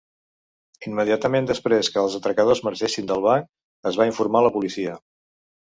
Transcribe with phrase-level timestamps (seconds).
[0.91, 3.53] Immediatament després que els atracadors marxessin del banc,
[3.93, 4.99] es va informar la policia.